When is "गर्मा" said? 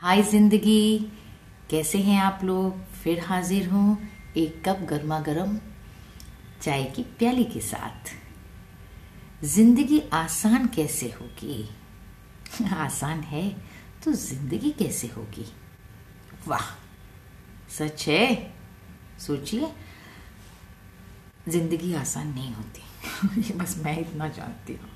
4.80-5.20